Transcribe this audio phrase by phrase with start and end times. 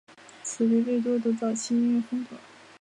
[0.41, 2.35] 此为魏多的早期音乐风格。